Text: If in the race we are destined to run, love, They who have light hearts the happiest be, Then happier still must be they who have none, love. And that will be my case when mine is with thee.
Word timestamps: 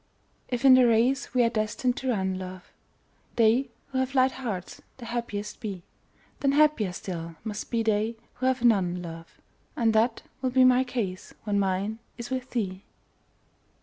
If 0.49 0.65
in 0.65 0.73
the 0.73 0.87
race 0.87 1.31
we 1.35 1.43
are 1.43 1.49
destined 1.51 1.95
to 1.97 2.09
run, 2.09 2.39
love, 2.39 2.71
They 3.35 3.69
who 3.89 3.99
have 3.99 4.15
light 4.15 4.31
hearts 4.31 4.81
the 4.97 5.05
happiest 5.05 5.59
be, 5.59 5.83
Then 6.39 6.53
happier 6.53 6.91
still 6.91 7.35
must 7.43 7.69
be 7.69 7.83
they 7.83 8.15
who 8.37 8.47
have 8.47 8.63
none, 8.63 9.03
love. 9.03 9.37
And 9.75 9.93
that 9.93 10.23
will 10.41 10.49
be 10.49 10.63
my 10.63 10.83
case 10.83 11.35
when 11.43 11.59
mine 11.59 11.99
is 12.17 12.31
with 12.31 12.49
thee. 12.49 12.81